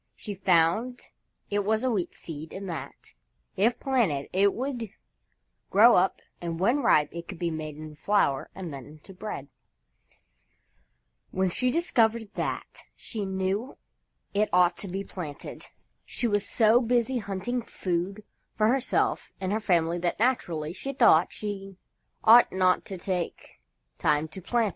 She 0.15 0.33
found 0.33 0.99
it 1.51 1.63
was 1.63 1.83
a 1.83 1.91
Wheat 1.91 2.15
Seed 2.15 2.53
and 2.53 2.67
that, 2.67 3.13
if 3.55 3.79
planted, 3.79 4.29
it 4.33 4.51
would 4.55 4.89
grow 5.69 5.93
up 5.95 6.21
and 6.41 6.59
when 6.59 6.77
ripe 6.81 7.09
it 7.11 7.27
could 7.27 7.37
be 7.37 7.51
made 7.51 7.75
into 7.75 7.95
flour 7.95 8.49
and 8.55 8.73
then 8.73 8.87
into 8.87 9.13
bread. 9.13 9.47
When 11.29 11.51
she 11.51 11.69
discovered 11.69 12.33
that, 12.33 12.81
she 12.95 13.27
knew 13.27 13.77
it 14.33 14.49
ought 14.51 14.75
to 14.77 14.87
be 14.87 15.03
planted. 15.03 15.67
She 16.03 16.27
was 16.27 16.49
so 16.49 16.81
busy 16.81 17.19
hunting 17.19 17.61
food 17.61 18.23
for 18.57 18.69
herself 18.69 19.31
and 19.39 19.51
her 19.51 19.59
family 19.59 19.99
that, 19.99 20.17
naturally, 20.17 20.73
she 20.73 20.93
thought 20.93 21.31
she 21.31 21.77
ought 22.23 22.51
not 22.51 22.85
to 22.85 22.97
take 22.97 23.61
time 23.99 24.27
to 24.29 24.41
plant 24.41 24.65
it. 24.65 24.69